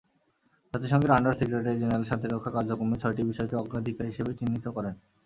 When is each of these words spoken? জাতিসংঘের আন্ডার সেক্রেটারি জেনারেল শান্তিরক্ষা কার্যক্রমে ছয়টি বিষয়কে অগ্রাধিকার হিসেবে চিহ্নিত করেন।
জাতিসংঘের 0.73 1.15
আন্ডার 1.17 1.37
সেক্রেটারি 1.39 1.79
জেনারেল 1.81 2.05
শান্তিরক্ষা 2.09 2.51
কার্যক্রমে 2.55 2.97
ছয়টি 3.01 3.21
বিষয়কে 3.31 3.55
অগ্রাধিকার 3.57 4.09
হিসেবে 4.11 4.31
চিহ্নিত 4.39 4.65
করেন। 4.69 4.93